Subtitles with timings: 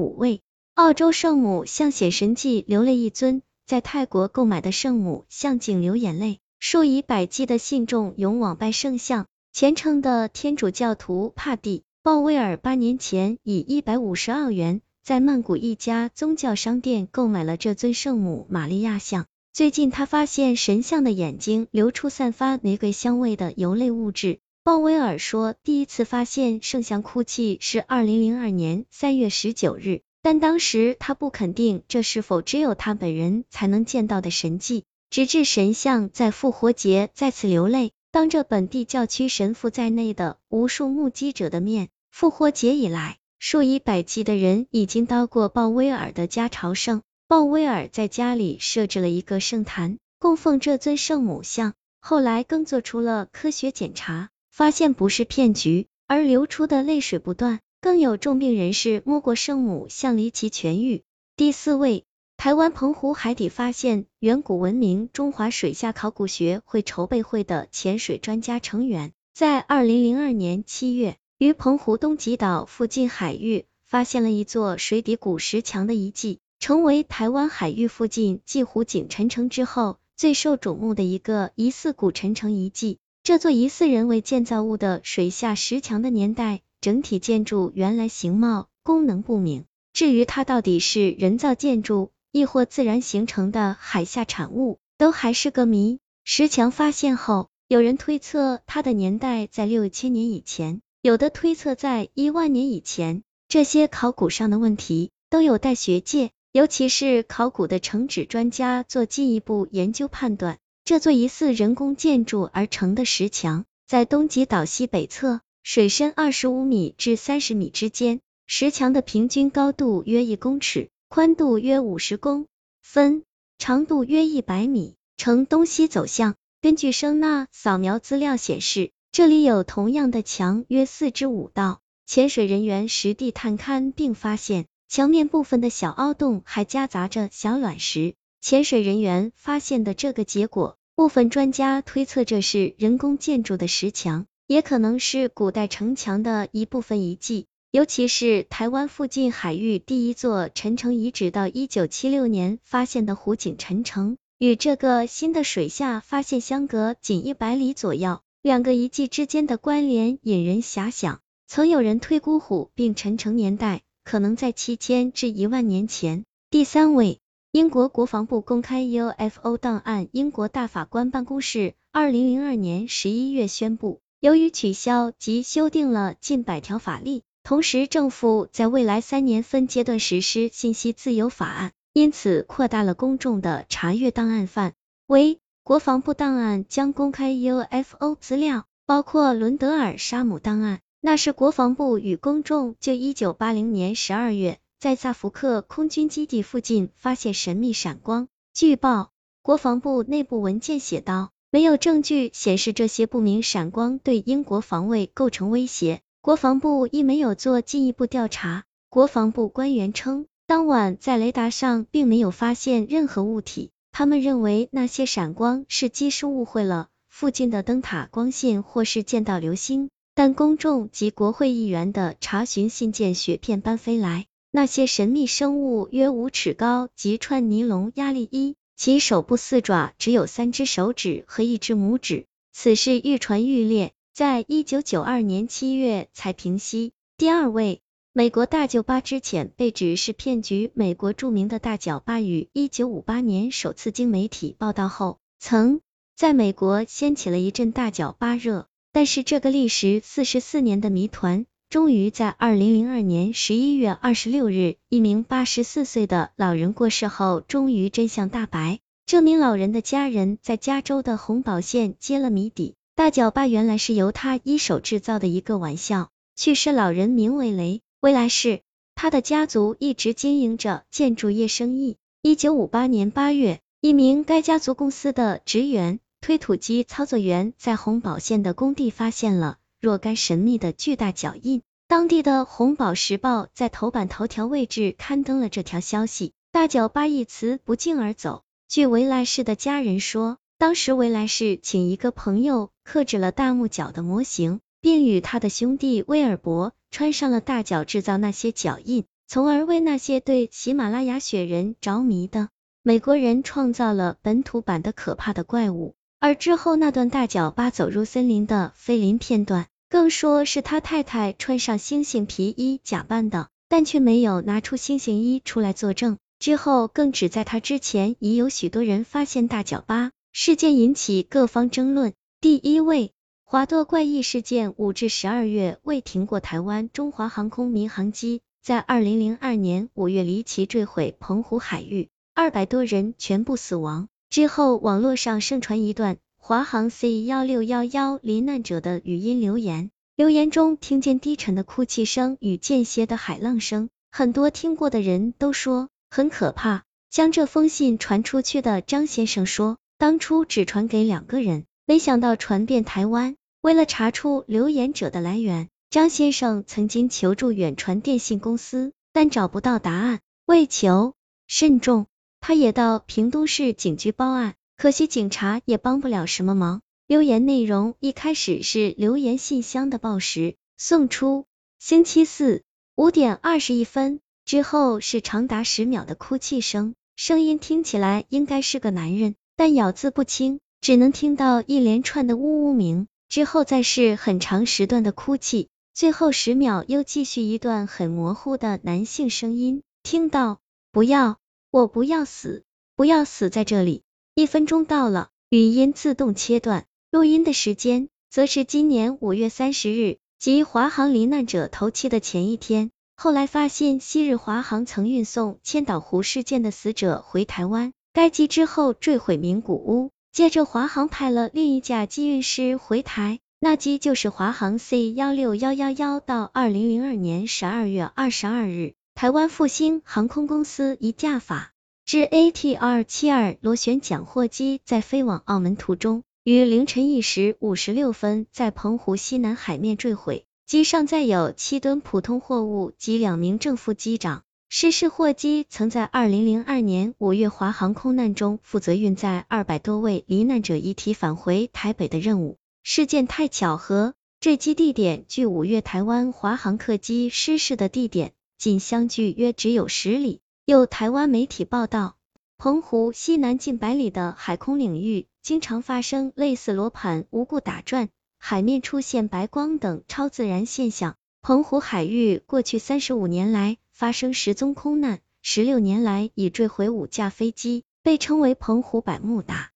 [0.00, 0.40] 五位，
[0.74, 9.26] 澳洲圣母像显神迹流了一尊，在泰国购买的圣母像竟流眼泪，数以百计的信众涌往拜圣像。
[9.52, 19.26] 虔诚的天主教徒帕蒂鲍威尔八年前以一百五十澳元在曼谷一家宗教商店购买了这尊圣母玛利亚像。
[19.52, 24.38] 最近他发现神像的眼睛流出散发玫瑰香味的油类物质。
[24.62, 37.92] 鲍威尔说，第一次发现圣像哭泣是二零零二年三月十九日，但当时他不肯定这是否只有他本人才能见到的神迹，直至神像在复活节再次流泪。
[38.10, 47.00] 当着本地教区神父在内的无数目击者的面，复活节以来，数以百计的人已经到过鲍威尔的家朝圣。
[47.26, 51.72] 鲍威尔在家里设置了一个圣坛，供奉这尊圣母像。
[51.98, 54.30] 后来更做出了科学检查，
[54.60, 57.60] 发现不是骗局，而流出的泪水不断。
[57.80, 61.02] 更有重病人士摸过圣母像离奇痊愈。
[61.34, 62.04] 第四位。
[62.36, 82.98] 台湾澎湖海底发现远古文明中华水下考古学会筹备会的潜水专家成员，在二零零二年七月，于澎湖东极岛附近海域发现了一座水底古石墙的遗迹，成为台湾海域附近继湖景陈城之后最受瞩目的一个疑似古陈城遗迹。
[83.30, 89.66] 这座疑似人为建造物的水下石墙的年代、整体建筑原来形貌、功能不明。
[89.92, 96.00] 至于它到底是人造建筑，亦或自然形成的海下产物，都还是个谜。
[96.24, 103.22] 石墙发现后，有人推测它的年代在六千年以前，有的推测在一万年以前。
[103.46, 110.58] 这些考古上的问题都有待学界，尤其是考古的城址专家做进一步研究判断。
[110.84, 120.88] 这座疑似人工建筑而成的石墙，在东极岛西北侧，水深二十五米至三十米之间，石墙的平均高度约一公尺。
[121.08, 122.46] 宽度约五十公
[122.82, 123.24] 分，
[123.58, 126.36] 长度约一百米，呈东西走向。
[126.62, 131.80] 根据声呐扫描资料显示，这里有同样的墙约四至五道。
[132.06, 138.14] 潜水人员实地探勘并发现，墙面部分的小凹洞还夹杂着小卵石。
[138.40, 147.46] 潜水人员发现的这个结果，部分专家推测这是人工建筑的石墙，也可能是古代城墙的一部分遗迹。
[147.70, 161.20] 尤其是台湾附近海域第一座陈城遗址，到一九七六年发现的湖景陈城，与这个新的水下发现相隔仅一百里左右，两个遗迹之间的关联引人遐想。
[161.46, 166.24] 曾有人推估湖并陈城年代可能在七千至一万年前。
[166.50, 167.20] 第三位，
[167.52, 177.22] 英国国防部公开 UFO 档案，英国大法官办公室二零零二年十一月宣布，由于取消及修订了近百条法律。
[177.42, 184.74] 同时，政府在未来三年分阶段实施信息自由法案，因此扩大了公众的查阅档案范
[185.08, 185.40] 围。
[185.64, 198.28] 国防部档案将公开 UFO 资料，包括伦德尔沙姆档案，那是国防部与公众就一九八零年十二月在萨福克空军基地附近发现神秘闪光。
[198.54, 199.10] 据报，
[199.42, 206.00] 国防部内部文件写道，没有证据显示这些不明闪光对英国防卫构成威胁。
[206.22, 208.64] 国防部亦没有做进一步调查。
[208.88, 219.90] 国防部官员称，当晚在雷达上并没有发现任何物体，他们认为那些闪光是机师误会了附近的灯塔光线，或是见到流星。
[220.14, 224.24] 但公众及国会议员的查询信件雪片般飞来。
[224.50, 232.26] 那些神秘生物约五尺高，及串尼龙压力衣，其手部四爪只有三只手指和一只拇指。
[232.52, 233.92] 此事愈传愈烈。
[234.12, 236.92] 在一九九二年七月才平息。
[237.16, 237.80] 第二位，
[238.12, 240.72] 美国大九巴之前被指是骗局。
[240.74, 245.80] 美国著名的大脚巴于一九五八年首次经媒体报道后，曾
[246.16, 248.66] 在美国掀起了一阵大脚巴热。
[248.92, 258.80] 但是这个历时四十四年的谜团，终于在二零零二年十一月二十六日，一名八十四岁的老人过世后，终于真相大白。
[259.06, 262.74] 这名老人的家人在加州的红宝县揭了谜底。
[262.96, 266.08] 大脚巴原来是由他一手制造的一个玩笑。
[266.34, 268.62] 去世老人名为雷，未来世，
[268.96, 271.98] 他的家族一直经营着建筑业生意。
[272.20, 281.62] 一九五八年八月，一名该家族公司的职员、推土机操作员在红宝县的工地发现了若干神秘的巨大脚印。
[281.88, 286.32] 当地的红宝石报在头版头条位置刊登了这条消息。
[286.52, 288.42] 大脚巴一词不胫而走。
[288.68, 290.38] 据维莱士的家人说。
[290.58, 299.06] 当时维莱士请一个朋友刻制了大木脚的模型，并与他的兄弟威尔伯穿上了大脚制造那些脚印。
[299.26, 302.50] 从而为那些对喜马拉雅雪人着迷的
[302.82, 305.94] 美国人创造了本土版的可怕的怪物。
[306.20, 316.18] 而之后那段大脚巴走入森林的飞林片段，更说是他太太穿上猩猩皮衣假扮的，但却没有拿出猩猩衣出来作证。
[316.38, 322.12] 之后更指在他之前已有许多人发现大脚巴事件，引起各方争论。
[322.38, 323.12] 第一位，
[323.44, 334.08] 华舵怪异事件五至十二月未停过，台湾中华航空民航机在二零零二年五月离奇坠毁澎湖海域，二百多人全部死亡。
[334.30, 346.84] 之后，网络上盛传一段华航 C 幺六幺幺罹难者的语音留言，留言中听见低沉的哭泣声与间歇的海浪声，很多听过的人都说很可怕。
[347.10, 353.34] 将这封信传出去的张先生说，当初只传给两个人，没想到传遍台湾。
[353.62, 360.20] 为了查出留言者的来源，张先生曾经求助远传电信公司，但找不到答案。
[360.46, 361.14] 为求
[361.48, 362.06] 慎重。
[362.40, 366.80] 他也到平东市警局报案，可惜警察也帮不了什么忙。
[367.06, 371.44] 留言内容一开始是留言信箱的报时，送出
[371.78, 372.62] 星期四
[372.94, 390.58] 五点二十一分，之后是长达十秒的哭泣声，声音听起来应该是个男人，但咬字不清，只能听到一连串的呜呜鸣，之后再是很长时段的哭泣，最后十秒又继续一段很模糊的男性声音，听到
[390.90, 391.38] 不要。
[391.72, 392.64] 我不要死，
[392.96, 394.02] 不要死在这里。
[394.34, 396.84] 一分钟到了，语音自动切断。
[397.12, 402.90] 录音的时间则是今年五月三十日，即华航罹难者头七的前一天。
[403.16, 410.10] 后来发现，昔日华航曾运送千岛湖事件的死者回台湾，该机之后坠毁名古屋。
[410.32, 416.18] 接着，华航派了另一架机运师回台，那机就是华航 C 幺六幺幺幺。
[416.18, 418.94] 到二零零二年十二月二十二日。
[419.20, 421.74] 台湾复兴航空公司一架法
[422.06, 434.42] 制 ATR 七二螺旋桨货机在飞往澳门途中，于凌晨一时五十六分在澎湖西南海面坠毁，机上载有七吨普通货物及两名正副机长。
[434.70, 442.56] 失事货机曾在二零零二年五月华航空难中负责运载二百多位罹难者遗体返回台北的任务。
[442.82, 448.32] 事件太巧合，坠机地点距五月台湾华航客机失事的地点。
[448.60, 450.42] 仅相距约只有十里。
[450.66, 452.18] 有台湾媒体报道，
[452.58, 461.16] 澎湖西南近百里的海空领域，经常发生类似罗盘无故打转、海面出现白光等超自然现象。
[461.40, 469.70] 澎湖海域过去三十五年来发生十宗空难，十六年来已坠毁五架飞机，被称为澎湖百慕达。